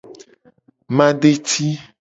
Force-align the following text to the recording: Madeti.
Madeti. 0.97 1.67